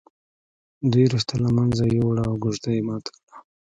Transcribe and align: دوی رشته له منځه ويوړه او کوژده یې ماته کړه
دوی 0.91 1.05
رشته 1.13 1.35
له 1.43 1.49
منځه 1.57 1.83
ويوړه 1.85 2.23
او 2.29 2.35
کوژده 2.43 2.71
یې 2.77 2.81
ماته 2.87 3.11
کړه 3.17 3.37